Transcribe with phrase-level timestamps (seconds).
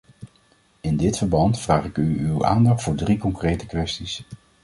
[0.81, 4.23] In dit verband vraag ik uw aandacht voor drie concrete kwesties.